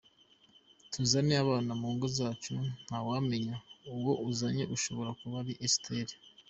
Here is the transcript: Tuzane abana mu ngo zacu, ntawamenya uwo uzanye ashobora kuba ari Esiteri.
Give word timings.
Tuzane 0.91 1.33
abana 1.43 1.71
mu 1.81 1.87
ngo 1.95 2.07
zacu, 2.17 2.53
ntawamenya 2.85 3.55
uwo 3.95 4.11
uzanye 4.29 4.63
ashobora 4.75 5.11
kuba 5.19 5.35
ari 5.43 5.53
Esiteri. 5.67 6.13